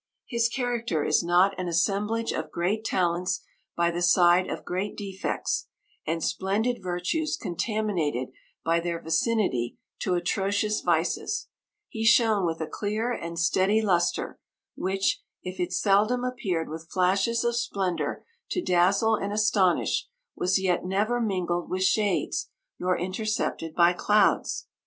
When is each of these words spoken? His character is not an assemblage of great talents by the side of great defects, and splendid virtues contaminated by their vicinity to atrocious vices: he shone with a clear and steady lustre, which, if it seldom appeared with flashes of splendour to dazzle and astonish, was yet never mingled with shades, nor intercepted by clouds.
His 0.25 0.49
character 0.49 1.03
is 1.05 1.21
not 1.21 1.53
an 1.59 1.67
assemblage 1.67 2.31
of 2.31 2.49
great 2.49 2.83
talents 2.83 3.41
by 3.77 3.91
the 3.91 4.01
side 4.01 4.49
of 4.49 4.65
great 4.65 4.97
defects, 4.97 5.67
and 6.07 6.23
splendid 6.23 6.81
virtues 6.81 7.37
contaminated 7.39 8.29
by 8.65 8.79
their 8.79 8.99
vicinity 8.99 9.77
to 9.99 10.15
atrocious 10.15 10.81
vices: 10.81 11.49
he 11.87 12.03
shone 12.03 12.47
with 12.47 12.59
a 12.61 12.65
clear 12.65 13.11
and 13.13 13.37
steady 13.37 13.79
lustre, 13.79 14.39
which, 14.73 15.21
if 15.43 15.59
it 15.59 15.71
seldom 15.71 16.23
appeared 16.23 16.67
with 16.67 16.89
flashes 16.91 17.43
of 17.43 17.55
splendour 17.55 18.25
to 18.49 18.59
dazzle 18.59 19.13
and 19.13 19.31
astonish, 19.31 20.07
was 20.35 20.57
yet 20.59 20.83
never 20.83 21.21
mingled 21.21 21.69
with 21.69 21.83
shades, 21.83 22.49
nor 22.79 22.97
intercepted 22.97 23.75
by 23.75 23.93
clouds. 23.93 24.65